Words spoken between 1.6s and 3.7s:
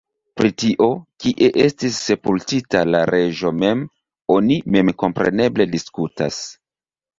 estis sepultita la reĝo